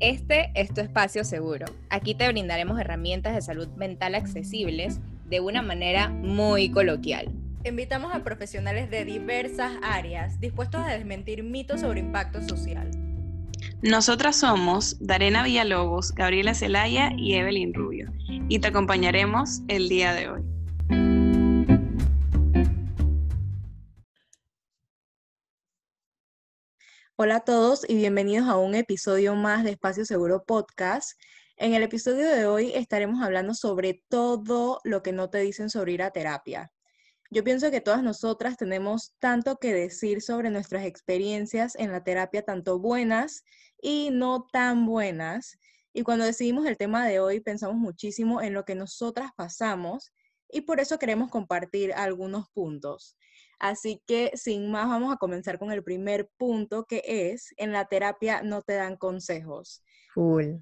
[0.00, 1.66] Este es tu espacio seguro.
[1.90, 4.98] Aquí te brindaremos herramientas de salud mental accesibles
[5.28, 7.30] de una manera muy coloquial.
[7.64, 12.90] Invitamos a profesionales de diversas áreas dispuestos a desmentir mitos sobre impacto social.
[13.82, 18.10] Nosotras somos Darena Villalobos, Gabriela Celaya y Evelyn Rubio,
[18.48, 20.49] y te acompañaremos el día de hoy.
[27.22, 31.20] Hola a todos y bienvenidos a un episodio más de Espacio Seguro Podcast.
[31.58, 35.92] En el episodio de hoy estaremos hablando sobre todo lo que no te dicen sobre
[35.92, 36.72] ir a terapia.
[37.30, 42.40] Yo pienso que todas nosotras tenemos tanto que decir sobre nuestras experiencias en la terapia,
[42.40, 43.44] tanto buenas
[43.82, 45.58] y no tan buenas.
[45.92, 50.10] Y cuando decidimos el tema de hoy, pensamos muchísimo en lo que nosotras pasamos
[50.48, 53.18] y por eso queremos compartir algunos puntos.
[53.60, 57.84] Así que sin más vamos a comenzar con el primer punto que es, en la
[57.84, 59.84] terapia no te dan consejos.
[60.14, 60.56] Full.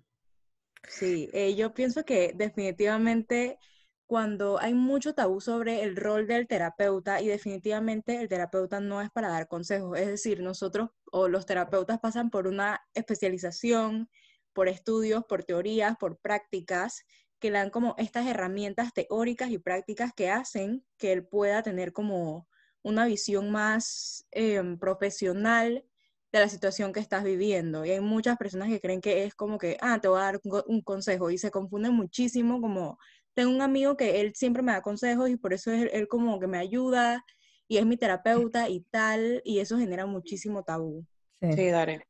[0.89, 3.58] Sí, eh, yo pienso que definitivamente
[4.06, 9.11] cuando hay mucho tabú sobre el rol del terapeuta y definitivamente el terapeuta no es
[9.11, 14.08] para dar consejos, es decir, nosotros o los terapeutas pasan por una especialización,
[14.55, 17.05] por estudios, por teorías, por prácticas
[17.39, 21.92] que le dan como estas herramientas teóricas y prácticas que hacen que él pueda tener
[21.92, 22.48] como
[22.83, 25.84] una visión más em, profesional
[26.33, 27.85] de la situación que estás viviendo.
[27.85, 30.41] Y hay muchas personas que creen que es como que, ah, te voy a dar
[30.67, 32.98] un, consejo y se confunden muchísimo como,
[33.35, 36.39] tengo un amigo que él siempre me da consejos y por eso es él, como
[36.39, 37.25] que me ayuda
[37.67, 41.07] y es mi terapeuta y tal, y eso genera muchísimo tabú.
[41.41, 42.07] Sí, sí Dare.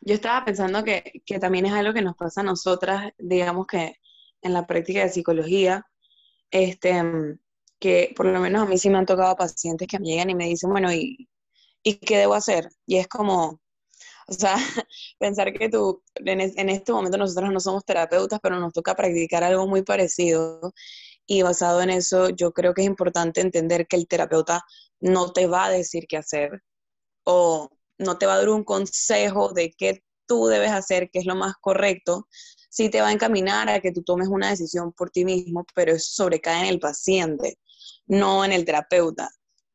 [0.00, 3.96] Yo estaba pensando que, que también es algo que nos pasa a nosotras, digamos que
[4.42, 5.86] en la práctica de psicología,
[6.50, 7.00] este,
[7.82, 10.36] que por lo menos a mí sí me han tocado pacientes que me llegan y
[10.36, 11.28] me dicen, bueno, ¿y,
[11.82, 12.68] ¿y qué debo hacer?
[12.86, 13.60] Y es como,
[14.28, 14.56] o sea,
[15.18, 19.42] pensar que tú, en, en, este momento nosotros no somos terapeutas, pero nos toca practicar
[19.44, 20.72] algo muy parecido.
[21.26, 24.62] Y basado en eso, yo creo que es importante entender que el terapeuta
[25.00, 26.62] no te va a decir qué hacer
[27.24, 31.26] o no te va a dar un consejo de qué tú debes hacer, qué es
[31.26, 32.28] lo más correcto,
[32.70, 35.92] sí te va a encaminar a que tú tomes una decisión por ti mismo, pero
[35.94, 37.58] eso sobrecae en el paciente
[38.12, 39.30] no en el terapeuta.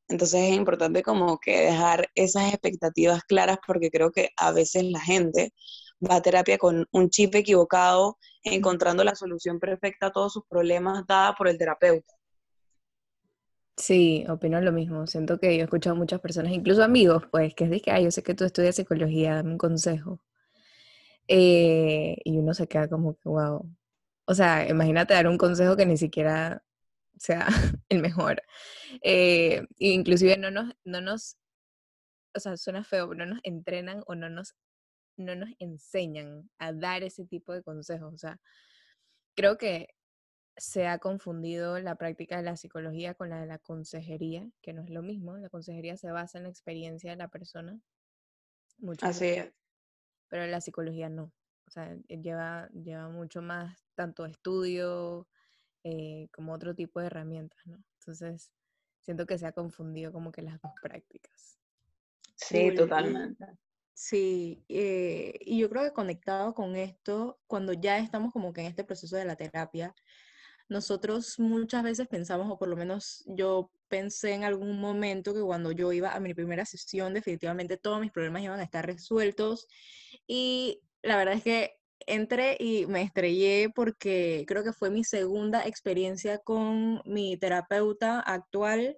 [0.08, 5.02] Entonces es importante como que dejar esas expectativas claras porque creo que a veces la
[5.02, 5.54] gente
[6.08, 11.04] va a terapia con un chip equivocado, encontrando la solución perfecta a todos sus problemas
[11.08, 12.14] dada por el terapeuta.
[13.76, 15.08] Sí, opino lo mismo.
[15.08, 18.04] Siento que yo he escuchado a muchas personas, incluso amigos, pues, que es que, ay,
[18.06, 20.20] yo sé que tú estudias psicología, dame un consejo.
[21.28, 23.68] Eh, y uno se queda como que, wow.
[24.26, 26.64] O sea, imagínate dar un consejo que ni siquiera
[27.20, 27.48] sea
[27.90, 28.42] el mejor.
[29.02, 31.38] Eh, inclusive no nos, no nos,
[32.36, 34.56] o sea, suena feo, no nos entrenan o no nos,
[35.18, 38.14] no nos enseñan a dar ese tipo de consejos.
[38.14, 38.40] O sea,
[39.36, 39.90] creo que
[40.58, 44.82] se ha confundido la práctica de la psicología con la de la consejería, que no
[44.82, 45.38] es lo mismo.
[45.38, 47.80] La consejería se basa en la experiencia de la persona.
[48.80, 49.54] Mucho Así es.
[50.30, 51.32] Pero la psicología no.
[51.68, 55.28] O sea, lleva, lleva mucho más, tanto estudio,
[55.90, 57.82] eh, como otro tipo de herramientas, ¿no?
[58.00, 58.52] Entonces,
[59.00, 61.58] siento que se ha confundido como que las dos prácticas.
[62.36, 63.46] Sí, totalmente.
[63.94, 68.68] Sí, eh, y yo creo que conectado con esto, cuando ya estamos como que en
[68.68, 69.96] este proceso de la terapia,
[70.68, 75.72] nosotros muchas veces pensamos, o por lo menos yo pensé en algún momento que cuando
[75.72, 79.68] yo iba a mi primera sesión, definitivamente todos mis problemas iban a estar resueltos.
[80.28, 81.77] Y la verdad es que
[82.08, 88.96] entré y me estrellé porque creo que fue mi segunda experiencia con mi terapeuta actual,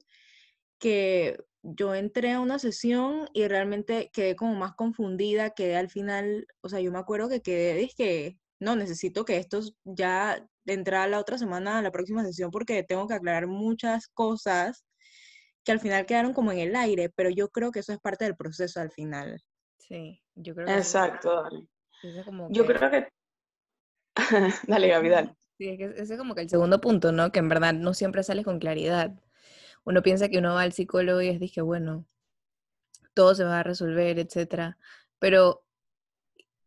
[0.80, 6.48] que yo entré a una sesión y realmente quedé como más confundida, quedé al final,
[6.62, 11.20] o sea, yo me acuerdo que quedé, dije, no, necesito que esto ya a la
[11.20, 14.86] otra semana a la próxima sesión porque tengo que aclarar muchas cosas
[15.64, 18.26] que al final quedaron como en el aire, pero yo creo que eso es parte
[18.26, 19.42] del proceso al final.
[19.78, 21.44] Sí, yo creo que Exacto,
[22.50, 23.08] yo creo que...
[24.68, 25.36] dale, Gaby, dale.
[25.58, 27.32] Sí, ese es como que el segundo punto, ¿no?
[27.32, 29.14] Que en verdad no siempre sales con claridad.
[29.84, 32.06] Uno piensa que uno va al psicólogo y es dije, bueno,
[33.14, 34.78] todo se va a resolver, etcétera.
[35.20, 35.64] Pero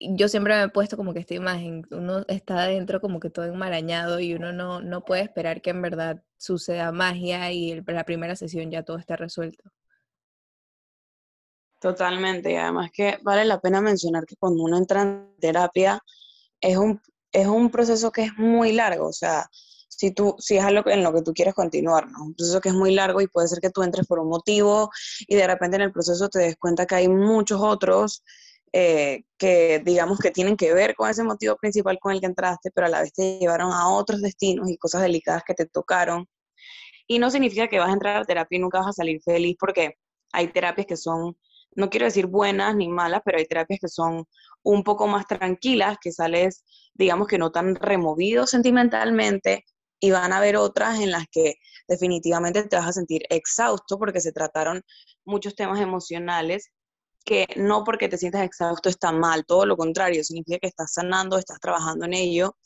[0.01, 3.47] yo siempre me he puesto como que esta imagen, uno está adentro como que todo
[3.47, 8.05] enmarañado y uno no, no puede esperar que en verdad suceda magia y el, la
[8.05, 9.73] primera sesión ya todo esté resuelto.
[11.83, 16.01] Totalmente, y además que vale la pena mencionar que cuando uno entra en terapia
[16.61, 17.03] es un,
[17.33, 19.51] es un proceso que es muy largo, o sea,
[19.89, 22.23] si, tú, si es algo en lo que tú quieres continuar, ¿no?
[22.23, 24.91] Un proceso que es muy largo y puede ser que tú entres por un motivo
[25.27, 28.23] y de repente en el proceso te des cuenta que hay muchos otros
[28.73, 32.71] eh, que digamos que tienen que ver con ese motivo principal con el que entraste,
[32.73, 36.29] pero a la vez te llevaron a otros destinos y cosas delicadas que te tocaron.
[37.09, 39.57] Y no significa que vas a entrar a terapia y nunca vas a salir feliz
[39.59, 39.97] porque
[40.33, 41.37] hay terapias que son,
[41.75, 44.25] no quiero decir buenas ni malas, pero hay terapias que son
[44.63, 46.65] un poco más tranquilas, que sales,
[46.95, 49.65] digamos que no tan removido sentimentalmente,
[50.03, 51.55] y van a haber otras en las que
[51.87, 54.83] definitivamente te vas a sentir exhausto porque se trataron
[55.25, 56.71] muchos temas emocionales
[57.25, 61.39] que no porque te sientas exhausto está mal, todo lo contrario, significa que estás sanando,
[61.39, 62.57] estás trabajando en ello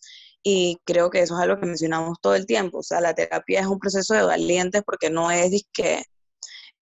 [0.43, 3.61] y creo que eso es algo que mencionamos todo el tiempo, o sea, la terapia
[3.61, 6.05] es un proceso de valientes porque no es que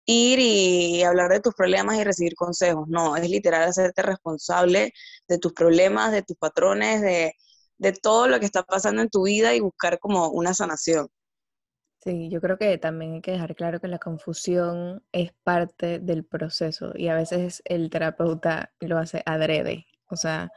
[0.07, 4.93] ir y hablar de tus problemas y recibir consejos, no, es literal hacerte responsable
[5.29, 7.35] de tus problemas, de tus patrones, de,
[7.79, 11.09] de todo lo que está pasando en tu vida y buscar como una sanación.
[12.05, 16.25] Sí, yo creo que también hay que dejar claro que la confusión es parte del
[16.25, 20.51] proceso y a veces el terapeuta lo hace adrede, o sea,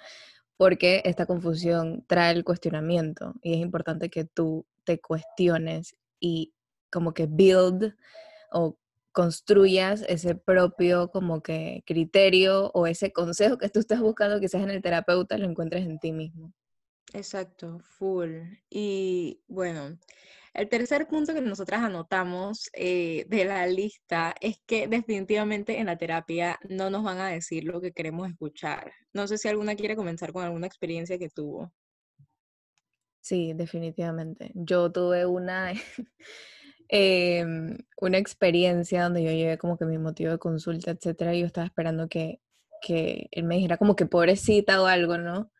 [0.57, 6.55] porque esta confusión trae el cuestionamiento y es importante que tú te cuestiones y
[6.91, 7.95] como que build
[8.51, 8.77] o
[9.15, 14.69] construyas ese propio como que criterio o ese consejo que tú estás buscando quizás en
[14.69, 16.53] el terapeuta lo encuentres en ti mismo.
[17.13, 18.41] Exacto, full.
[18.69, 19.97] Y bueno,
[20.53, 25.97] el tercer punto que nosotras anotamos eh, de la lista es que definitivamente en la
[25.97, 28.91] terapia no nos van a decir lo que queremos escuchar.
[29.13, 31.71] No sé si alguna quiere comenzar con alguna experiencia que tuvo.
[33.21, 34.51] Sí, definitivamente.
[34.55, 35.71] Yo tuve una,
[36.89, 41.45] em, una experiencia donde yo llevé como que mi motivo de consulta, etcétera, y yo
[41.47, 42.41] estaba esperando que,
[42.81, 45.51] que él me dijera como que pobrecita o algo, ¿no?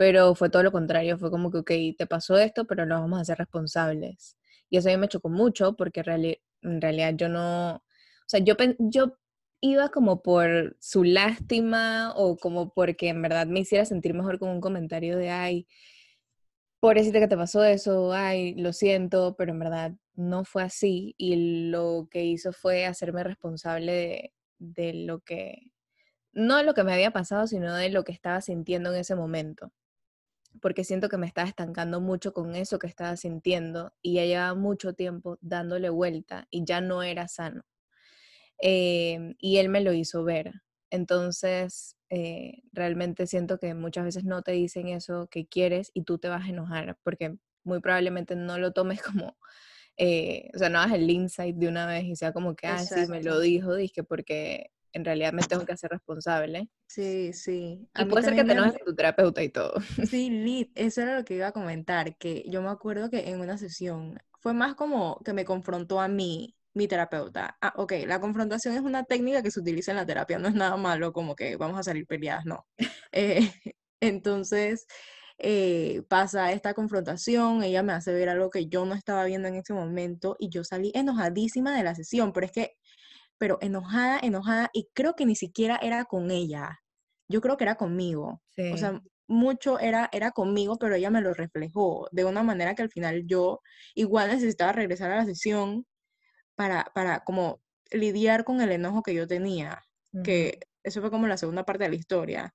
[0.00, 3.18] pero fue todo lo contrario, fue como que, ok, te pasó esto, pero lo vamos
[3.18, 4.38] a hacer responsables.
[4.70, 6.00] Y eso a mí me chocó mucho porque
[6.62, 7.82] en realidad yo no, o
[8.26, 9.18] sea, yo, yo
[9.60, 14.48] iba como por su lástima o como porque en verdad me hiciera sentir mejor con
[14.48, 15.66] un comentario de, ay,
[16.80, 21.70] pobrecita que te pasó eso, ay, lo siento, pero en verdad no fue así y
[21.70, 25.72] lo que hizo fue hacerme responsable de, lo que,
[26.32, 29.16] no de lo que me había pasado, sino de lo que estaba sintiendo en ese
[29.16, 29.72] momento
[30.60, 34.54] porque siento que me estaba estancando mucho con eso que estaba sintiendo y ya llevaba
[34.54, 37.62] mucho tiempo dándole vuelta y ya no era sano.
[38.58, 40.52] Em, y él me lo hizo ver.
[40.90, 46.18] Entonces, eh, realmente siento que muchas veces no te dicen eso que quieres y tú
[46.18, 49.38] te vas a enojar porque muy probablemente no lo tomes como,
[49.96, 52.78] eh, o sea, no hagas el insight de una vez y sea como que, ah,
[52.78, 56.68] sí, me lo dijo, dije, porque en realidad me tengo que hacer responsable.
[56.88, 57.88] Sí, sí.
[57.96, 59.74] y puede ser que te enojes tu terapeuta y todo.
[60.08, 63.40] Sí, Lit, eso era lo que iba a comentar, que yo me acuerdo que en
[63.40, 67.56] una sesión fue más como que me confrontó a mí, mi terapeuta.
[67.60, 70.54] Ah, ok, la confrontación es una técnica que se utiliza en la terapia, no es
[70.54, 72.66] nada malo como que vamos a salir peleadas, no.
[73.12, 73.52] Eh,
[74.00, 74.86] entonces,
[75.38, 79.56] eh, pasa esta confrontación, ella me hace ver algo que yo no estaba viendo en
[79.56, 82.76] ese momento y yo salí enojadísima de la sesión, pero es que
[83.38, 86.78] pero enojada, enojada, y creo que ni siquiera era con ella,
[87.26, 88.42] yo creo que era conmigo.
[88.72, 92.82] O sea, mucho era, era conmigo, pero ella me lo reflejó de una manera que
[92.82, 93.60] al final yo
[93.94, 95.86] igual necesitaba regresar a la sesión
[96.60, 99.82] para, para como lidiar con el enojo que yo tenía,
[100.22, 102.54] que eso fue como la segunda parte de la historia.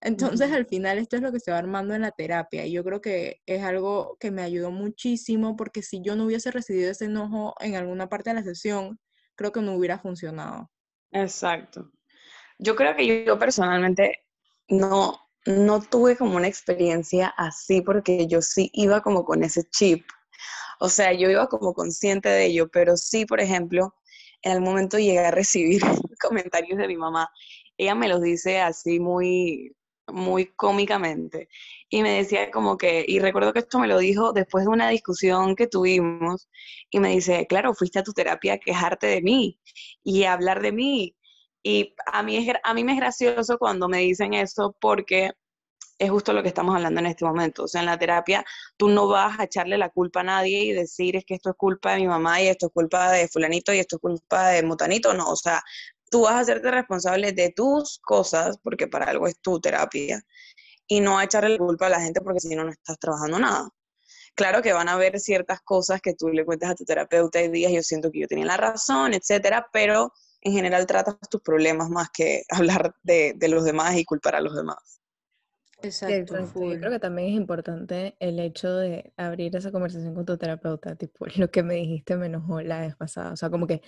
[0.00, 2.66] Entonces, al final, esto es lo que se va armando en la terapia.
[2.66, 6.50] Y yo creo que es algo que me ayudó muchísimo porque si yo no hubiese
[6.50, 8.98] recibido ese enojo en alguna parte de la sesión,
[9.36, 10.68] creo que no hubiera funcionado.
[11.12, 11.92] Exacto.
[12.58, 14.18] Yo creo que yo personalmente
[14.66, 20.04] no, no tuve como una experiencia así porque yo sí iba como con ese chip.
[20.80, 23.94] O sea, yo iba como consciente de ello, pero sí, por ejemplo,
[24.42, 25.80] en el momento llegué a recibir
[26.20, 27.28] comentarios de mi mamá.
[27.76, 29.74] Ella me los dice así muy,
[30.08, 31.48] muy cómicamente.
[31.88, 34.88] Y me decía como que, y recuerdo que esto me lo dijo después de una
[34.88, 36.48] discusión que tuvimos,
[36.90, 39.58] y me dice, claro, fuiste a tu terapia a quejarte de mí
[40.02, 41.16] y a hablar de mí.
[41.62, 45.30] Y a mí, es, a mí me es gracioso cuando me dicen eso porque
[45.98, 47.64] es justo lo que estamos hablando en este momento.
[47.64, 48.44] O sea, en la terapia
[48.76, 51.56] tú no vas a echarle la culpa a nadie y decir es que esto es
[51.56, 54.62] culpa de mi mamá y esto es culpa de fulanito y esto es culpa de
[54.62, 55.14] motanito.
[55.14, 55.62] No, o sea,
[56.10, 60.22] tú vas a hacerte responsable de tus cosas, porque para algo es tu terapia,
[60.86, 63.38] y no a echarle la culpa a la gente porque si no, no estás trabajando
[63.38, 63.68] nada.
[64.34, 67.48] Claro que van a haber ciertas cosas que tú le cuentas a tu terapeuta y
[67.48, 71.88] digas, yo siento que yo tenía la razón, etcétera, pero en general tratas tus problemas
[71.88, 75.00] más que hablar de, los demás y culpar a los demás.
[75.86, 76.36] Exacto.
[76.38, 80.96] Yo creo que también es importante el hecho de abrir esa conversación con tu terapeuta,
[80.96, 83.32] tipo, lo que me dijiste me enojó la vez pasada.
[83.32, 83.82] O sea, como que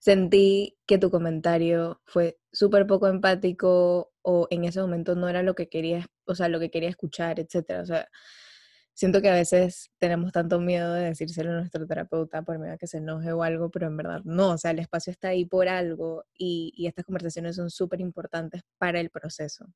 [0.00, 5.54] sentí que tu comentario fue súper poco empático o en ese momento no era lo
[5.54, 7.82] que quería, o sea, lo que quería escuchar, etcétera.
[7.82, 8.08] O sea,
[8.94, 12.78] siento que a veces tenemos tanto miedo de decírselo a nuestro terapeuta por miedo a
[12.78, 15.44] que se enoje o algo, pero en verdad no, o sea, el espacio está ahí
[15.46, 19.66] por algo y, y estas conversaciones son súper importantes para el proceso.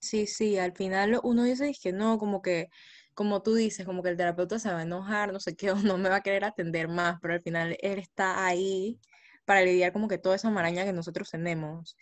[0.00, 2.68] Sí, sí, al final uno dice que no, como que
[3.14, 5.76] como tú dices, como que el terapeuta se va a enojar, no sé qué, o
[5.76, 8.98] no me va a querer atender más, pero al final él está ahí
[9.44, 11.96] para lidiar como que toda esa maraña que nosotros tenemos.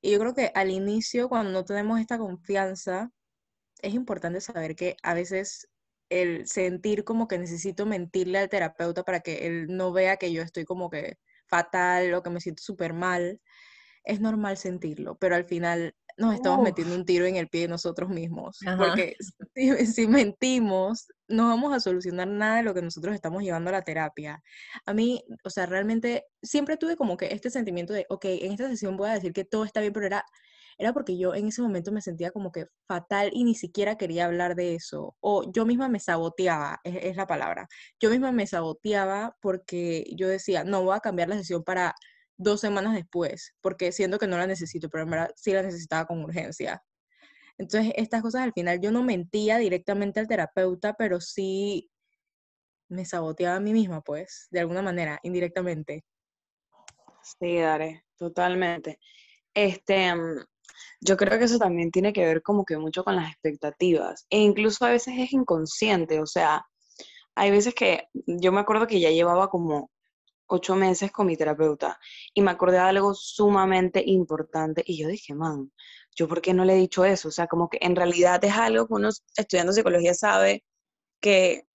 [0.00, 3.10] Y yo creo que al inicio, cuando no tenemos esta confianza,
[3.82, 5.68] es importante saber que a veces
[6.08, 10.42] el sentir como que necesito mentirle al terapeuta para que él no vea que yo
[10.42, 13.40] estoy como que fatal o que me siento súper mal,
[14.04, 17.68] es normal sentirlo, pero al final nos estamos metiendo un tiro en el pie de
[17.68, 18.58] nosotros mismos.
[18.76, 19.16] Porque
[19.86, 23.82] si, mentimos, no vamos a solucionar nada de lo que nosotros estamos llevando a la
[23.82, 24.42] terapia.
[24.86, 28.68] A mí, o sea, realmente siempre tuve como que este sentimiento de, ok, en esta
[28.68, 30.24] sesión voy a decir que todo está bien, pero era,
[30.78, 34.26] era porque yo en ese momento me sentía como que fatal y ni siquiera quería
[34.26, 35.16] hablar de eso.
[35.20, 37.66] O yo misma me saboteaba, es, es la palabra.
[37.98, 41.94] Yo misma me saboteaba porque yo decía, no voy a cambiar la sesión para
[42.40, 46.06] dos semanas después, porque siento que no la necesito, pero en verdad sí la necesitaba
[46.06, 46.82] con urgencia.
[47.58, 51.90] Entonces, estas cosas al final yo no mentía directamente al terapeuta, pero sí
[52.88, 56.04] me saboteaba a mí misma, pues, de alguna manera, indirectamente.
[57.22, 58.98] Sí, Dare, totalmente.
[59.52, 60.44] Este, mm,
[61.02, 64.26] yo creo que eso también tiene que ver como que mucho con las expectativas.
[64.30, 66.64] E incluso a veces es inconsciente, o sea,
[67.34, 69.90] hay veces que yo me acuerdo que ya llevaba como
[70.50, 71.98] ocho meses con mi terapeuta
[72.34, 75.72] y me acordé de algo sumamente importante y yo dije, man,
[76.14, 77.28] ¿yo por qué no le he dicho eso?
[77.28, 80.64] O sea, como que en realidad es algo que uno estudiando psicología sabe
[81.20, 81.66] que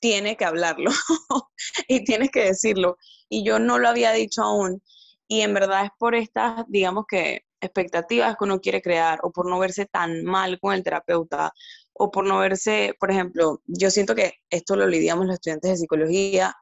[0.00, 0.90] tiene que hablarlo
[1.88, 2.98] y tienes que decirlo.
[3.28, 4.82] Y yo no lo había dicho aún.
[5.26, 9.48] Y en verdad es por estas, digamos que, expectativas que uno quiere crear o por
[9.48, 11.52] no verse tan mal con el terapeuta
[11.94, 15.76] o por no verse, por ejemplo, yo siento que esto lo lidiamos los estudiantes de
[15.78, 16.54] psicología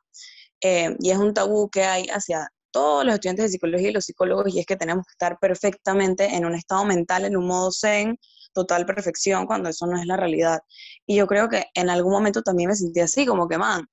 [0.63, 4.05] eh, y es un tabú que hay hacia todos los estudiantes de psicología y los
[4.07, 7.71] psicólogos, y es que tenemos que estar perfectamente en un estado mental, en un modo
[7.71, 8.19] zen,
[8.55, 10.61] total perfección, cuando eso no es la realidad.
[11.07, 13.87] Y yo creo que en algún momento también me sentí así, como que, man,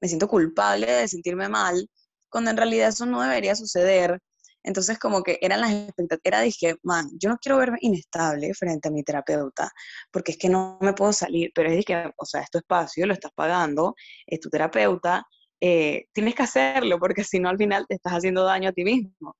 [0.00, 1.88] me siento culpable de sentirme mal,
[2.28, 4.18] cuando en realidad eso no debería suceder.
[4.64, 8.88] Entonces, como que eran las expectativas, era dije, man, yo no quiero verme inestable frente
[8.88, 9.70] a mi terapeuta,
[10.10, 13.06] porque es que no me puedo salir, pero es que, o sea, es tu espacio,
[13.06, 13.94] lo estás pagando,
[14.26, 15.24] es tu terapeuta,
[15.64, 18.82] eh, tienes que hacerlo porque si no al final te estás haciendo daño a ti
[18.82, 19.36] mismo.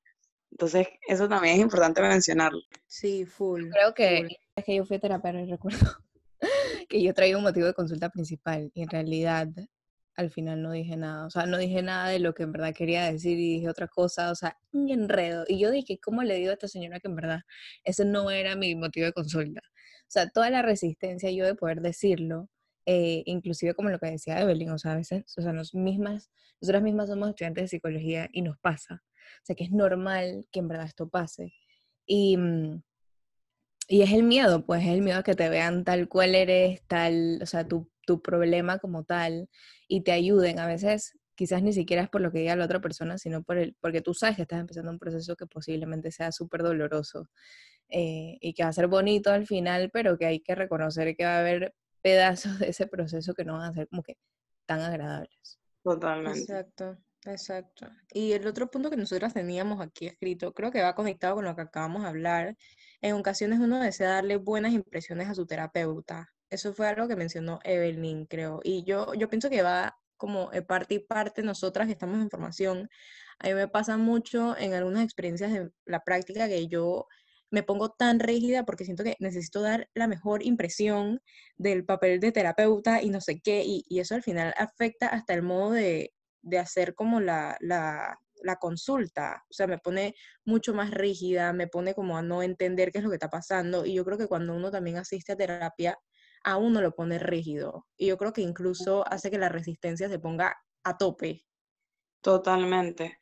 [0.52, 2.61] Entonces, eso también es importante mencionarlo.
[2.87, 3.71] Sí, full.
[3.71, 5.81] Creo que es que yo fui a terapia y recuerdo
[6.88, 9.49] que yo traía un motivo de consulta principal y en realidad
[10.14, 12.73] al final no dije nada, o sea, no dije nada de lo que en verdad
[12.73, 15.45] quería decir y dije otra cosa, o sea, un enredo.
[15.49, 17.41] Y yo dije, ¿cómo le digo a esta señora que en verdad
[17.83, 19.61] ese no era mi motivo de consulta?
[20.02, 22.49] O sea, toda la resistencia yo de poder decirlo
[22.87, 26.31] eh, inclusive como lo que decía Evelyn, o sea, a veces, o sea, nos mismas,
[26.61, 29.03] nosotras mismas somos estudiantes de psicología y nos pasa.
[29.43, 31.53] O sea, que es normal que en verdad esto pase.
[32.07, 32.83] Y, mm,
[33.89, 36.83] y es el miedo, pues es el miedo a que te vean tal cual eres,
[36.87, 39.49] tal, o sea, tu, tu problema como tal,
[39.89, 40.59] y te ayuden.
[40.59, 43.59] A veces quizás ni siquiera es por lo que diga la otra persona, sino por
[43.59, 47.29] el, porque tú sabes que estás empezando un proceso que posiblemente sea súper doloroso
[47.89, 51.25] eh, y que va a ser bonito al final, pero que hay que reconocer que
[51.25, 54.18] va a haber pedazos de ese proceso que no van a ser como que
[54.66, 55.59] tan agradables.
[55.82, 56.40] Totalmente.
[56.40, 57.88] Exacto, exacto.
[58.12, 61.56] Y el otro punto que nosotros teníamos aquí escrito, creo que va conectado con lo
[61.56, 62.56] que acabamos de hablar.
[63.00, 66.28] En ocasiones uno desea darle buenas impresiones a su terapeuta.
[66.50, 68.61] Eso fue algo que mencionó Evelyn, creo.
[68.62, 72.88] Y yo, yo pienso que va como parte y parte nosotras que estamos en formación.
[73.40, 77.09] A mí me pasa mucho en algunas experiencias de la práctica que yo
[77.52, 81.21] me pongo tan rígida porque siento que necesito dar la mejor impresión
[81.56, 85.42] del papel de terapeuta y no sé qué, y, eso al final afecta hasta el
[85.42, 86.12] modo de,
[86.59, 88.18] hacer como la, la,
[88.59, 92.99] consulta, o sea, me pone mucho más rígida, me pone como a no entender qué
[92.99, 95.99] es lo que está pasando, y yo creo que cuando uno también asiste a terapia,
[96.42, 100.18] a uno lo pone rígido, y yo creo que incluso hace que la resistencia se
[100.18, 101.44] ponga a tope.
[102.23, 103.18] Totalmente.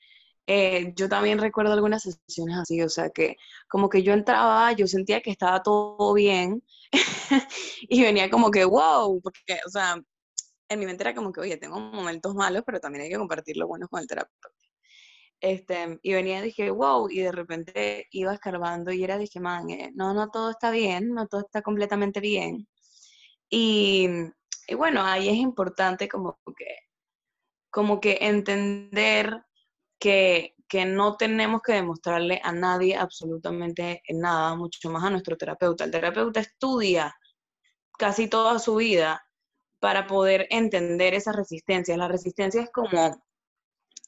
[0.52, 3.36] Eh, yo también recuerdo algunas sesiones así, o sea, que
[3.68, 6.64] como que yo entraba, yo sentía que estaba todo bien
[7.82, 9.96] y venía como que, wow, porque, o sea,
[10.68, 13.56] en mi mente era como que, oye, tengo momentos malos, pero también hay que compartir
[13.58, 14.48] lo bueno con el terapeuta.
[15.40, 19.70] Este, y venía y dije, wow, y de repente iba escarbando y era, dije, man,
[19.70, 22.66] eh, no, no todo está bien, no todo está completamente bien.
[23.50, 24.08] Y,
[24.68, 26.66] y bueno, ahí es importante como que,
[27.70, 29.44] como que entender
[30.00, 35.84] que, que no tenemos que demostrarle a nadie absolutamente nada, mucho más a nuestro terapeuta.
[35.84, 37.14] El terapeuta estudia
[37.98, 39.22] casi toda su vida
[39.78, 41.98] para poder entender esas resistencias.
[41.98, 43.22] La resistencia es como,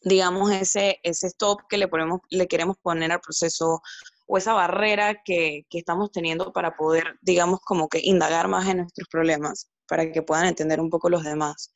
[0.03, 3.83] digamos, ese, ese stop que le, ponemos, le queremos poner al proceso
[4.27, 8.79] o esa barrera que, que estamos teniendo para poder, digamos, como que indagar más en
[8.79, 11.73] nuestros problemas, para que puedan entender un poco los demás.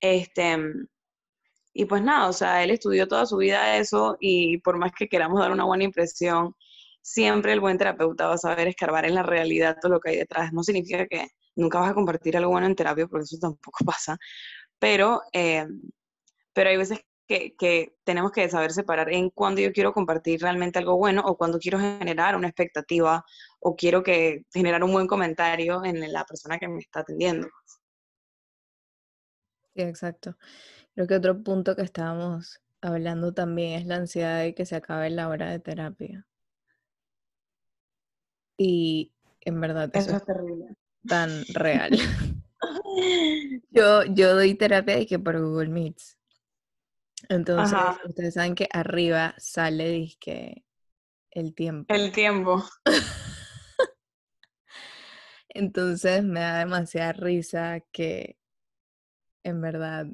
[0.00, 0.56] Este,
[1.74, 5.08] y pues nada, o sea, él estudió toda su vida eso y por más que
[5.08, 6.54] queramos dar una buena impresión,
[7.00, 10.16] siempre el buen terapeuta va a saber escarbar en la realidad todo lo que hay
[10.18, 10.52] detrás.
[10.52, 14.18] No significa que nunca vas a compartir algo bueno en terapia, porque eso tampoco pasa,
[14.78, 15.66] pero, eh,
[16.52, 20.78] pero hay veces que, que, tenemos que saber separar en cuando yo quiero compartir realmente
[20.78, 23.24] algo bueno o cuando quiero generar una expectativa
[23.60, 27.48] o quiero que generar un buen comentario en la persona que me está atendiendo.
[29.74, 30.36] Exacto.
[30.94, 35.08] Creo que otro punto que estábamos hablando también es la ansiedad de que se acabe
[35.10, 36.26] la hora de terapia.
[38.58, 40.76] Y en verdad eso, es terrible.
[41.06, 41.90] Tan real.
[43.70, 46.18] yo, yo doy terapia y que por Google Meets.
[47.28, 50.64] Entonces, ustedes saben que arriba sale disque
[51.30, 51.94] el tiempo.
[51.94, 52.64] El tiempo.
[55.48, 58.38] Entonces me da demasiada risa que
[59.44, 60.06] en verdad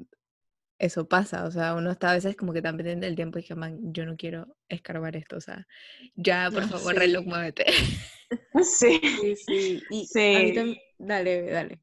[0.79, 3.43] eso pasa, o sea, uno está a veces como que tan pendiente del tiempo y
[3.43, 5.67] que, man, yo no quiero escarbar esto, o sea,
[6.15, 7.65] ya, por favor, reloj, muévete.
[8.63, 9.83] Sí, sí, sí.
[9.89, 10.77] Y sí.
[10.99, 11.79] dale, dale.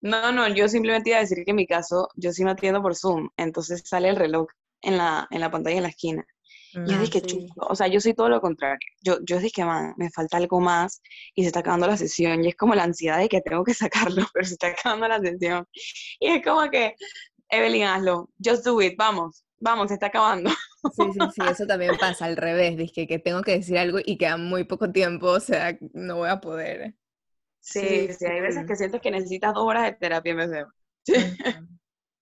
[0.00, 2.80] No, no, yo simplemente iba a decir que en mi caso, yo sí me atiendo
[2.80, 4.48] por Zoom, entonces sale el reloj
[4.80, 6.26] en la, en la pantalla en la esquina.
[6.74, 7.46] y yo dije, sí.
[7.56, 8.78] o sea, yo soy todo lo contrario.
[9.02, 11.02] Yo, yo dije, man, me falta algo más
[11.34, 12.44] y se está acabando la sesión.
[12.44, 13.74] Y es como la ansiedad de que tengo que
[14.18, 15.66] sacarlo, pero se está acabando la sesión.
[16.20, 16.94] Y es como que,
[17.56, 20.50] Evelyn, hazlo, just do it, vamos, vamos, se está acabando.
[20.92, 24.18] Sí, sí, sí, eso también pasa al revés, dije que tengo que decir algo y
[24.18, 26.94] queda muy poco tiempo, o sea, no voy a poder.
[27.60, 30.66] Sí, sí, hay veces que siento que necesitas dos horas de terapia en vez de...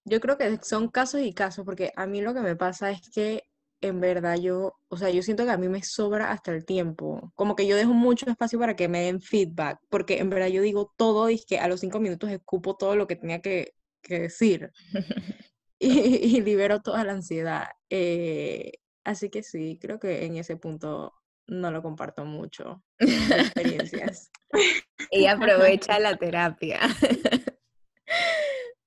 [0.04, 3.00] Yo creo que son casos y casos, porque a mí lo que me pasa es
[3.10, 3.44] que
[3.80, 7.32] en verdad yo, o sea, yo siento que a mí me sobra hasta el tiempo.
[7.34, 10.62] Como que yo dejo mucho espacio para que me den feedback, porque en verdad yo
[10.62, 14.20] digo todo y que a los cinco minutos escupo todo lo que tenía que, que
[14.20, 14.70] decir
[15.78, 17.68] y, libero toda la ansiedad.
[17.90, 18.72] Eh,
[19.04, 21.14] así que sí, creo que en ese punto
[21.46, 24.30] no lo comparto mucho, experiencias.
[25.10, 26.80] Ella aprovecha la terapia.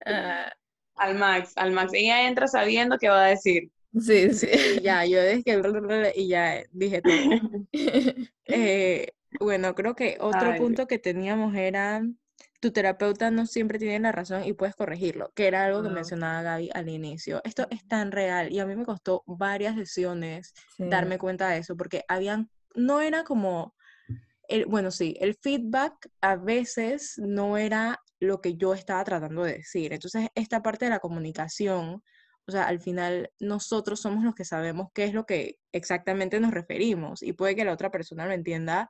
[0.05, 0.51] Ah.
[0.95, 1.91] Al max, al max.
[1.93, 3.69] Ella entra sabiendo qué va a decir.
[3.99, 4.47] Sí, sí.
[4.81, 7.67] ya, yo que y ya dije todo.
[8.47, 12.01] Eh, bueno, creo que otro punto que teníamos era
[12.65, 16.41] tu terapeuta no siempre tiene la razón y puedes corregirlo, que era algo que mencionaba
[16.41, 17.39] Gaby al inicio.
[17.43, 21.77] Esto es tan real y a mí me costó varias sesiones darme cuenta de eso,
[21.77, 23.75] porque habían, no era como,
[24.47, 29.57] el, bueno, sí, el feedback a veces no era lo que yo estaba tratando de
[29.57, 29.93] decir.
[29.93, 32.01] Entonces, esta parte de la comunicación,
[32.47, 36.49] o sea, al final nosotros somos los que sabemos qué es lo que exactamente nos
[36.49, 38.89] referimos y puede que la otra persona lo entienda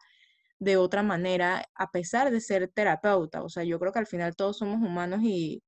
[0.59, 3.43] de otra manera, a pesar de ser terapeuta.
[3.43, 5.63] O sea, yo creo que al final todos somos humanos y,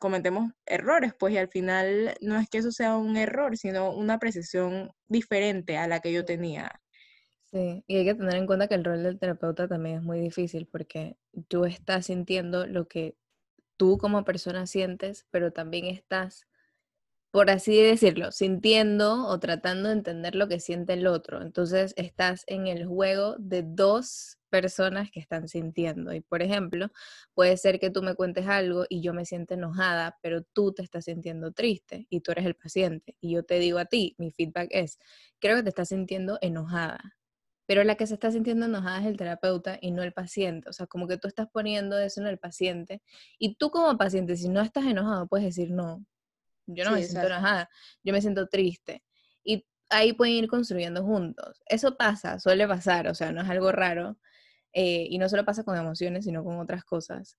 [0.00, 4.18] cometemos errores, pues, y al final no es que eso sea un error, sino una
[4.18, 6.80] precisión diferente a la que yo tenía.
[7.44, 10.18] Sí, y hay que tener en cuenta que el rol del terapeuta también es muy
[10.18, 11.16] difícil porque
[11.48, 13.16] tú estás sintiendo lo que
[13.76, 16.46] tú como persona sientes, pero también estás
[17.34, 21.42] por así decirlo, sintiendo o tratando de entender lo que siente el otro.
[21.42, 26.14] Entonces estás en el juego de dos personas que están sintiendo.
[26.14, 26.92] Y por ejemplo,
[27.34, 30.82] puede ser que tú me cuentes algo y yo me siento enojada, pero tú te
[30.84, 33.16] estás sintiendo triste y tú eres el paciente.
[33.20, 35.00] Y yo te digo a ti, mi feedback es,
[35.40, 37.16] creo que te estás sintiendo enojada.
[37.66, 40.68] Pero la que se está sintiendo enojada es el terapeuta y no el paciente.
[40.68, 43.02] O sea, como que tú estás poniendo eso en el paciente.
[43.40, 46.04] Y tú como paciente, si no estás enojado, puedes decir, no,
[46.66, 47.68] yo no me siento enojada,
[48.02, 49.02] yo me siento triste.
[49.42, 51.62] Y ahí pueden ir construyendo juntos.
[51.66, 54.18] Eso pasa, suele pasar, o sea, no es algo raro.
[54.72, 57.38] Eh, y no solo pasa con emociones, sino con otras cosas.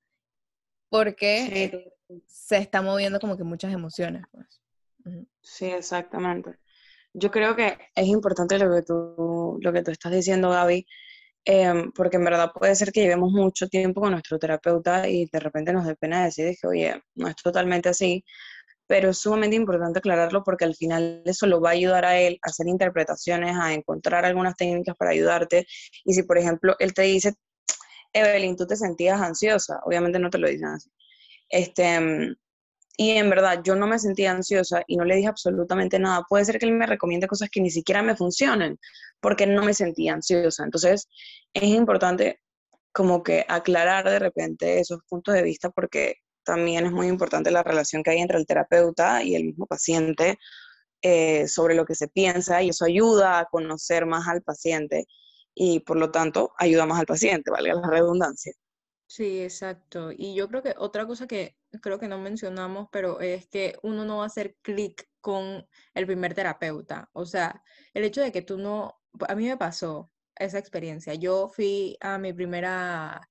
[0.90, 1.92] Porque
[2.28, 4.62] se está moviendo como que muchas emociones, pues.
[5.42, 6.58] Sí, exactamente.
[7.14, 10.86] Yo creo que es importante lo que tú, lo que tú estás diciendo, Gaby,
[11.46, 15.40] em, porque en verdad puede ser que llevemos mucho tiempo con nuestro terapeuta y de
[15.40, 18.24] repente nos dé pena decir que, oye, no es totalmente así,
[18.88, 22.40] pero es sumamente importante aclararlo porque al final eso lo va a ayudar a él
[22.42, 25.66] a hacer interpretaciones, a encontrar algunas técnicas para ayudarte.
[26.04, 27.34] Y si, por ejemplo, él te dice,
[28.14, 30.90] Evelyn, tú te sentías ansiosa, obviamente no te lo dicen así.
[31.50, 32.36] Este,
[32.98, 36.46] y en verdad yo no me sentía ansiosa y no le dije absolutamente nada, puede
[36.46, 38.80] ser que él me recomiende cosas que ni siquiera me funcionen
[39.20, 40.64] porque no me sentía ansiosa.
[40.64, 41.10] Entonces
[41.54, 42.40] es importante
[42.94, 46.16] como que aclarar de repente esos puntos de vista porque
[46.46, 50.38] también es muy importante la relación que hay entre el terapeuta y el mismo paciente
[51.02, 55.06] eh, sobre lo que se piensa y eso ayuda a conocer más al paciente
[55.54, 58.54] y por lo tanto ayuda más al paciente, valga la redundancia.
[59.08, 60.12] Sí, exacto.
[60.12, 64.04] Y yo creo que otra cosa que creo que no mencionamos, pero es que uno
[64.04, 67.10] no va a hacer clic con el primer terapeuta.
[67.14, 71.14] O sea, el hecho de que tú no, a mí me pasó esa experiencia.
[71.14, 73.28] Yo fui a mi primera,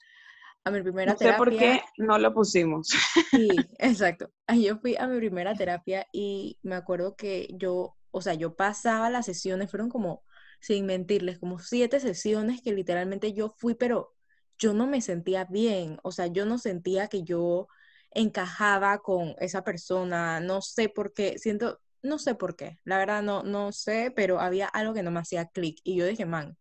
[0.64, 1.36] a mi primera no sé terapia.
[1.36, 2.88] por qué no lo pusimos.
[3.34, 3.48] Sí,
[3.78, 4.30] exacto.
[4.48, 9.10] Yo fui a mi primera terapia y me acuerdo que yo, o sea, yo pasaba
[9.10, 10.22] las sesiones, fueron como,
[10.60, 14.14] sin mentirles, como siete sesiones que literalmente yo fui, pero
[14.58, 17.68] yo no me sentía bien, o sea, yo no sentía que yo
[18.12, 23.22] encajaba con esa persona, no sé por qué, siento, no sé por qué, la verdad
[23.22, 26.56] no, no sé, pero había algo que no me hacía clic y yo dije, man,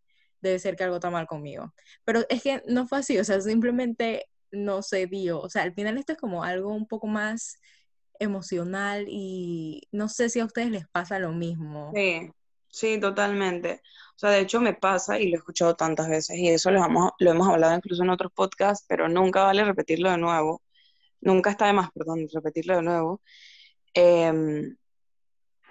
[0.48, 1.74] debe ser que algo está mal conmigo.
[2.04, 5.74] Pero es que no fue así, o sea, simplemente no se dio, o sea, al
[5.74, 7.58] final esto es como algo un poco más
[8.20, 11.90] emocional y no sé si a ustedes les pasa lo mismo.
[11.94, 12.30] Sí,
[12.68, 13.82] sí, totalmente.
[14.16, 16.84] O sea, de hecho me pasa y lo he escuchado tantas veces y eso lo
[16.84, 20.62] hemos, lo hemos hablado incluso en otros podcasts, pero nunca vale repetirlo de nuevo.
[21.20, 23.20] Nunca está de más, perdón, repetirlo de nuevo.
[23.94, 24.76] Em,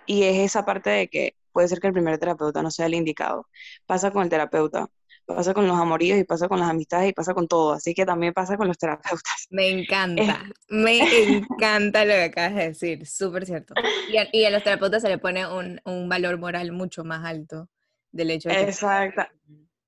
[0.06, 2.96] y es esa parte de que puede ser que el primer terapeuta no sea el
[2.96, 3.48] indicado.
[3.86, 4.90] Pasa con el terapeuta,
[5.26, 7.74] pasa con los amoríos y pasa con las amistades y pasa con todo.
[7.74, 9.48] Así que también pasa con los terapeutas.
[9.50, 11.00] Me encanta, me
[11.38, 13.74] encanta lo que acabas de decir, súper cierto.
[14.12, 17.24] Y a, y a, los terapeutas se le pone un, un valor moral mucho más
[17.24, 17.70] alto
[18.12, 19.32] del hecho de Exacta,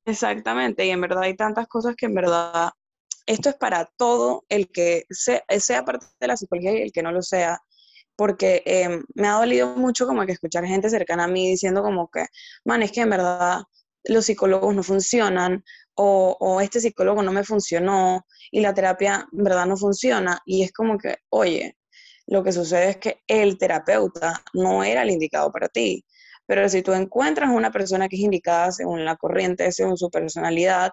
[0.06, 2.72] Exactamente, y en verdad hay tantas cosas que en verdad
[3.26, 7.02] esto es para todo el que sea, sea parte de la psicología y el que
[7.02, 7.60] no lo sea,
[8.16, 12.10] porque eh, me ha dolido mucho como que escuchar gente cercana a mí diciendo como
[12.10, 12.26] que,
[12.64, 13.64] man, es que en verdad
[14.06, 15.64] los psicólogos no funcionan
[15.96, 20.64] o, o, este psicólogo no me funcionó y la terapia en verdad no funciona y
[20.64, 21.78] es como que, oye,
[22.28, 26.06] lo que sucede es que el terapeuta no era el indicado para ti.
[26.48, 30.92] Pero si tú encuentras una persona que es indicada según la corriente, según su personalidad,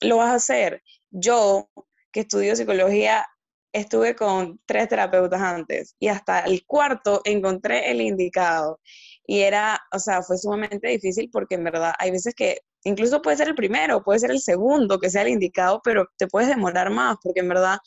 [0.00, 0.82] lo vas a hacer.
[1.10, 1.68] Yo,
[2.12, 3.26] que estudio psicología,
[3.72, 8.80] estuve con tres terapeutas antes y hasta el cuarto encontré el indicado.
[9.26, 13.36] Y era, o sea, fue sumamente difícil porque en verdad hay veces que incluso puede
[13.36, 16.90] ser el primero, puede ser el segundo que sea el indicado, pero te puedes demorar
[16.90, 17.78] más porque en verdad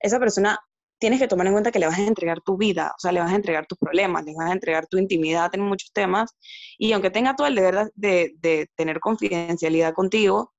[0.00, 0.58] esa persona
[0.98, 3.20] tienes que tomar en cuenta que le vas a entregar tu vida, o sea, le
[3.20, 6.34] vas a entregar tus problemas, le vas a entregar tu intimidad en muchos temas,
[6.78, 10.54] y aunque tenga todo el deber de, de tener confidencialidad contigo,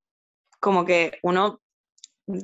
[0.59, 1.59] como que uno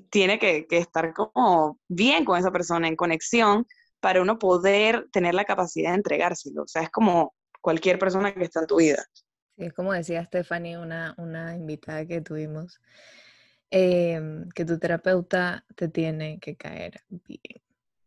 [0.10, 3.65] tiene que, que, estar como bien con esa persona, en conexión,
[4.00, 6.63] para uno poder tener la capacidad de entregárselo.
[6.63, 9.04] O sea, es como cualquier persona que está en tu vida.
[9.56, 12.82] Sí, es como decía Stephanie, una, una invitada que tuvimos,
[13.72, 14.19] eh,
[14.54, 17.62] que tu terapeuta te tiene que caer bien.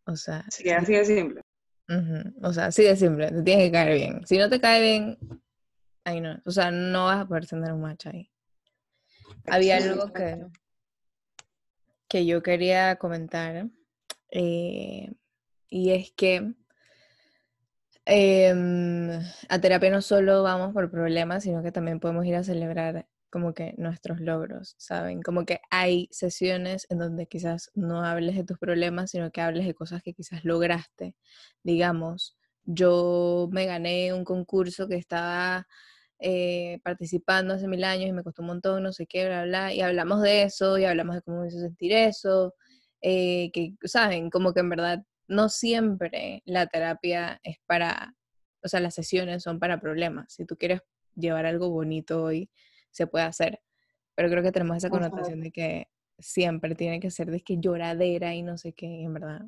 [0.04, 0.44] O sea.
[0.50, 1.40] Sí, así de simple.
[1.88, 2.34] Uh -huh.
[2.42, 4.26] O sea, así de simple, te tiene que caer bien.
[4.26, 5.18] Si no te cae bien,
[6.04, 6.40] ahí no.
[6.44, 8.30] O sea, no vas a poder tener un match ahí.
[9.46, 10.44] Había algo que,
[12.08, 13.68] que yo quería comentar.
[14.30, 15.12] Eh,
[15.68, 16.54] y es que
[18.06, 18.54] eh,
[19.48, 23.52] a terapia no solo vamos por problemas, sino que también podemos ir a celebrar como
[23.52, 25.20] que nuestros logros, ¿saben?
[25.22, 29.66] Como que hay sesiones en donde quizás no hables de tus problemas, sino que hables
[29.66, 31.16] de cosas que quizás lograste.
[31.62, 35.66] Digamos, yo me gané un concurso que estaba
[36.18, 39.74] eh, participando hace mil años y me costó un montón, no sé qué, bla, bla,
[39.74, 42.54] y hablamos de eso y hablamos de cómo me hizo sentir eso,
[43.02, 44.30] eh, que, ¿saben?
[44.30, 48.14] Como que en verdad no siempre la terapia es para,
[48.62, 50.32] o sea, las sesiones son para problemas.
[50.32, 50.80] Si tú quieres
[51.14, 52.50] llevar algo bonito hoy,
[52.90, 53.60] se puede hacer.
[54.14, 58.34] Pero creo que tenemos esa connotación de que siempre tiene que ser de que lloradera
[58.34, 59.42] y no sé qué, en verdad.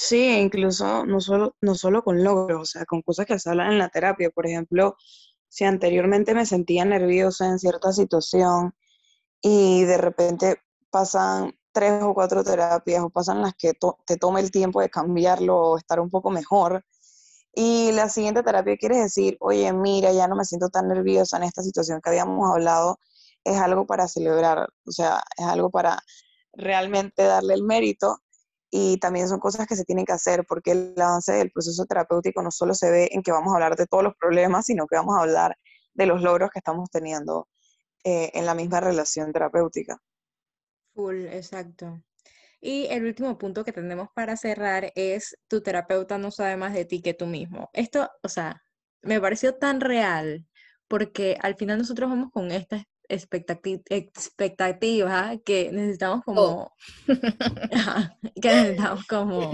[0.00, 3.72] Sí, incluso no solo, no solo con logros, o sea, con cosas que se hablan
[3.72, 4.30] en la terapia.
[4.30, 4.96] Por ejemplo,
[5.48, 8.76] si anteriormente me sentía nerviosa en cierta situación
[9.42, 14.38] y de repente pasan tres o cuatro terapias o pasan las que to te toma
[14.38, 16.84] el tiempo de cambiarlo o estar un poco mejor,
[17.52, 21.44] y la siguiente terapia quiere decir, oye, mira, ya no me siento tan nerviosa en
[21.44, 23.00] esta situación que habíamos hablado,
[23.44, 25.98] es algo para celebrar, o sea, es algo para
[26.52, 28.18] realmente darle el mérito
[28.70, 32.42] y también son cosas que se tienen que hacer porque el avance del proceso terapéutico
[32.42, 34.96] no solo se ve en que vamos a hablar de todos los problemas, sino que
[34.96, 35.56] vamos a hablar
[35.94, 37.48] de los logros que estamos teniendo
[38.04, 39.98] eh, en la misma relación terapéutica.
[40.94, 42.02] Full, exacto.
[42.60, 46.84] Y el último punto que tenemos para cerrar es tu terapeuta no sabe más de
[46.84, 47.70] ti que tú mismo.
[47.72, 48.62] Esto, o sea,
[49.02, 50.46] me pareció tan real
[50.88, 53.82] porque al final nosotros vamos con esta expectativa
[55.44, 56.72] que necesitamos como Oh.
[58.40, 59.52] que necesitamos como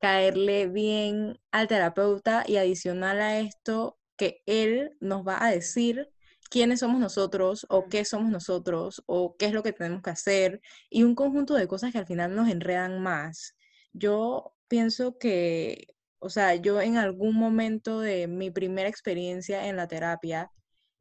[0.00, 6.08] caerle bien al terapeuta y adicional a esto que él nos va a decir
[6.50, 10.60] quiénes somos nosotros o qué somos nosotros o qué es lo que tenemos que hacer
[10.90, 13.54] y un conjunto de cosas que al final nos enredan más.
[13.92, 15.88] Yo pienso que,
[16.18, 20.50] o sea, yo en algún momento de mi primera experiencia en la terapia,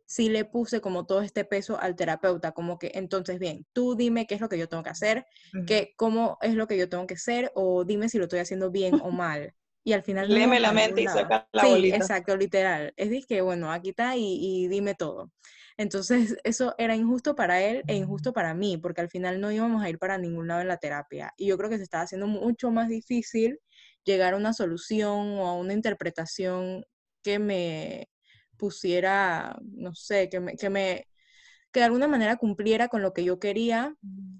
[0.06, 4.28] sí le puse como todo este peso al terapeuta, como que entonces, bien, tú dime
[4.28, 5.26] qué es lo que yo tengo que hacer,
[5.65, 8.72] que, cómo es lo que yo tengo que hacer o dime si lo estoy haciendo
[8.72, 9.54] bien o mal.
[9.84, 10.28] Y al final...
[10.28, 11.98] no Léeme vamos la mente y saca la sí, bolita.
[11.98, 12.94] exacto, literal.
[12.98, 15.32] Es de que, bueno, aquí está y, y dime todo.
[15.78, 19.84] Entonces, eso era injusto para él e injusto para mí, porque al final no íbamos
[19.84, 21.34] a ir para ningún lado en la terapia.
[21.38, 23.60] Y yo creo que se estaba haciendo mucho más difícil
[24.04, 26.86] llegar a una solución o a una interpretación
[27.24, 28.08] que me
[28.58, 31.08] pusiera, no sé, que me, que me,
[31.72, 33.96] que de alguna manera cumpliera con lo que yo quería.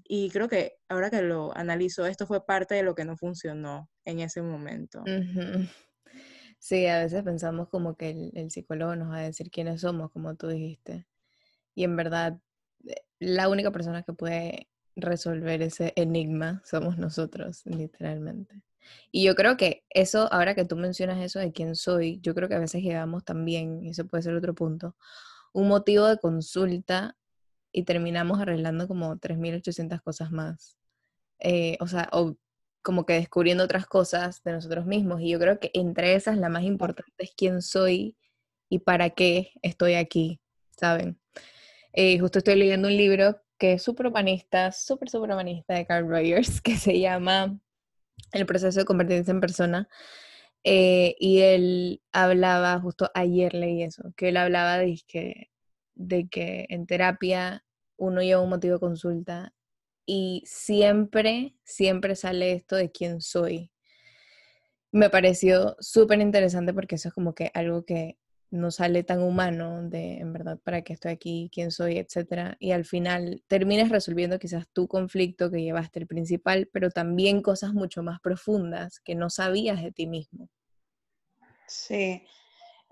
[0.08, 3.88] Y creo que ahora que lo analizo, esto fue parte de lo que no funcionó
[4.04, 5.02] en ese momento.
[5.02, 5.66] Ujú.
[6.58, 10.10] Sí, a veces pensamos como que el, el psicólogo nos va a decir quiénes somos,
[10.10, 11.06] como tú dijiste.
[11.74, 12.38] Y en verdad,
[12.86, 18.62] eh, la única persona que puede resolver ese enigma somos nosotros, literalmente.
[19.10, 22.48] Y yo creo que eso, ahora que tú mencionas eso de quién soy, yo creo
[22.48, 24.96] que a veces llevamos también, y eso puede ser otro punto,
[25.52, 27.16] un motivo de consulta
[27.72, 30.76] y terminamos arreglando como 3.800 cosas más.
[31.38, 32.36] Eh, o sea, o
[32.82, 35.20] como que descubriendo otras cosas de nosotros mismos.
[35.20, 38.16] Y yo creo que entre esas la más importante es quién soy
[38.68, 41.18] y para qué estoy aquí, ¿saben?
[41.92, 46.08] Eh, justo estoy leyendo un libro que es súper humanista, súper, súper humanista de Carl
[46.08, 47.58] Rogers, que se llama
[48.32, 49.88] El proceso de convertirse en persona.
[50.64, 55.50] Eh, y él hablaba, justo ayer leí eso, que él hablaba de que,
[55.94, 57.64] de que en terapia
[57.96, 59.54] uno lleva un motivo de consulta
[60.06, 63.70] y siempre, siempre sale esto de quién soy.
[64.92, 68.18] Me pareció súper interesante porque eso es como que algo que
[68.50, 72.72] no sale tan humano de en verdad para qué estoy aquí, quién soy, etcétera, y
[72.72, 78.02] al final terminas resolviendo quizás tu conflicto que llevaste el principal, pero también cosas mucho
[78.02, 80.48] más profundas que no sabías de ti mismo.
[81.66, 82.22] Sí,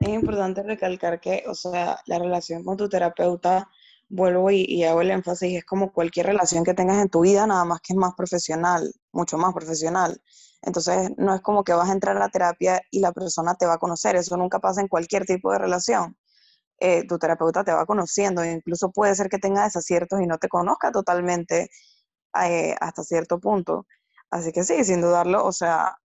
[0.00, 3.68] es importante recalcar que, o sea, la relación con tu terapeuta,
[4.08, 7.46] vuelvo y, y hago el énfasis, es como cualquier relación que tengas en tu vida,
[7.46, 10.20] nada más que es más profesional, mucho más profesional.
[10.66, 13.66] Entonces, no es como que vas a entrar a la terapia y la persona te
[13.66, 16.16] va a conocer, eso nunca pasa en cualquier tipo de relación.
[16.78, 20.38] Eh, tu terapeuta te va conociendo, e incluso puede ser que tenga desaciertos y no
[20.38, 21.70] te conozca totalmente
[22.42, 23.86] eh, hasta cierto punto.
[24.30, 25.96] Así que sí, sin dudarlo, o sea,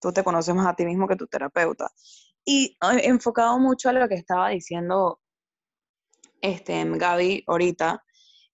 [0.00, 1.90] tú te conoces más a ti mismo que tu terapeuta.
[2.44, 5.20] Y enfocado mucho a lo que estaba diciendo
[6.40, 8.02] este, Gaby ahorita,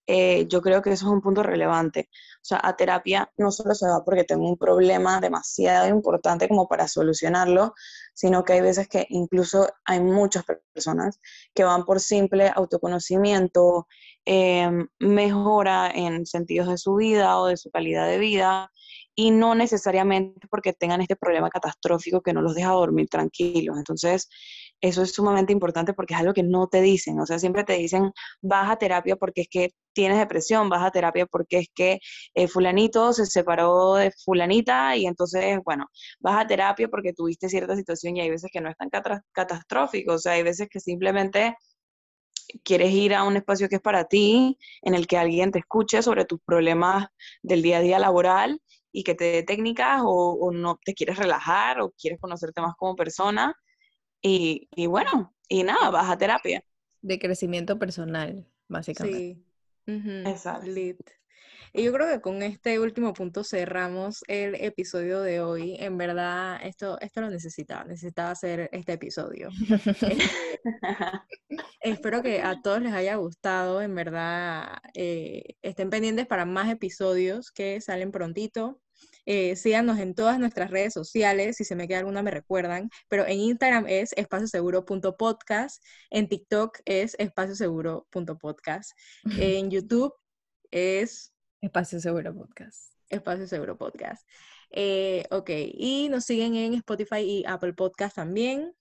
[0.07, 2.09] eh, yo creo que eso es un punto relevante.
[2.37, 6.69] O sea, a terapia no solo se va porque tengo un problema demasiado importante como
[6.69, 7.75] para solucionarlo,
[8.15, 11.21] sino que hay veces que incluso hay muchas personas
[11.55, 13.89] que van por simple autoconocimiento,
[14.25, 18.71] eh, mejora en sentidos de su vida o de su calidad de vida,
[19.19, 23.79] y no necesariamente porque tengan este problema catastrófico que no los deja dormir tranquilos.
[23.79, 24.29] Entonces,
[24.81, 27.19] eso es sumamente importante porque es algo que no te dicen.
[27.21, 28.13] O sea, siempre te dicen,
[28.43, 31.99] vas a terapia porque es que tienes depresión, vas a terapia porque es que
[32.35, 35.87] eh, fulanito se separó de fulanita y entonces, bueno,
[36.21, 38.91] vas a terapia porque tuviste cierta situación y hay veces que no es tan
[39.33, 40.15] catastrófico.
[40.15, 41.57] O sea, hay veces que simplemente
[42.65, 46.03] quieres ir a un espacio que es para ti, en el que alguien te escuche
[46.03, 47.07] sobre tus problemas
[47.43, 48.61] del día a día laboral
[48.93, 52.75] y que te dé técnicas o, o, no te quieres relajar o quieres conocerte más
[52.77, 53.55] como persona.
[54.23, 56.65] Y, y, bueno, y nada, vas a terapia.
[57.03, 59.19] De crecimiento personal, básicamente.
[59.87, 59.93] Sí.
[59.93, 60.31] Uh -huh.
[60.31, 60.67] Exacto.
[60.67, 60.99] Lit.
[61.73, 65.77] Y yo creo que con este último punto cerramos el episodio de hoy.
[65.79, 69.51] En verdad, esto, esto lo necesitaba, necesitaba hacer este episodio.
[71.81, 73.83] Espero que a todos les haya gustado.
[73.83, 78.81] En verdad, eh, estén pendientes para más episodios que salen prontito.
[79.27, 83.27] Eh, síganos en todas nuestras redes sociales, si se me queda alguna me recuerdan, pero
[83.27, 88.93] en Instagram es espacioseguro.podcast, en TikTok es espacioseguro.podcast,
[89.65, 90.15] en YouTube
[90.71, 92.93] es Espacio Seguro Podcast.
[93.09, 94.27] Espacio Seguro Podcast.
[94.71, 98.73] Eh, ok, y nos siguen en Spotify y Apple Podcast también.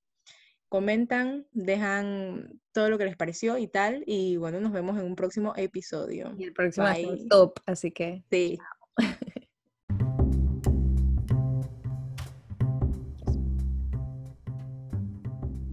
[0.68, 4.04] Comentan, dejan todo lo que les pareció y tal.
[4.06, 6.34] Y bueno, nos vemos en un próximo episodio.
[6.38, 8.24] Y el próximo es top, así que.
[8.30, 8.58] Sí.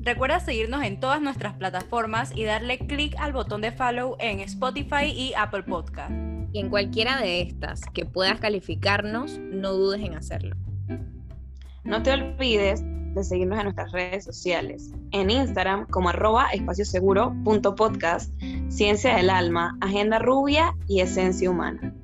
[0.04, 5.04] Recuerda seguirnos en todas nuestras plataformas y darle clic al botón de follow en Spotify
[5.06, 6.10] y Apple Podcast.
[6.52, 10.56] Y en cualquiera de estas que puedas calificarnos, no dudes en hacerlo.
[11.84, 12.82] No te olvides
[13.14, 14.92] de seguirnos en nuestras redes sociales.
[15.12, 18.32] En Instagram como arroba espacioseguro.podcast,
[18.70, 21.94] Ciencia del Alma, Agenda Rubia y Esencia Humana.